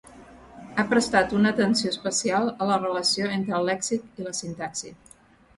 [0.77, 4.97] Ha prestat una atenció especial a la relació entre el lèxic i la sintaxi.